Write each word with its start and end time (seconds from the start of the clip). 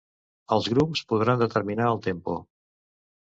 Els 0.55 0.69
grups 0.75 1.03
podran 1.11 1.43
determinar 1.43 1.91
el 1.91 2.01
tempo. 2.09 2.39